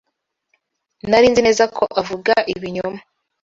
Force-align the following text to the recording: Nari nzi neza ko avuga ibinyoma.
Nari 1.09 1.27
nzi 1.31 1.41
neza 1.47 1.63
ko 1.77 1.83
avuga 2.01 2.33
ibinyoma. 2.53 2.99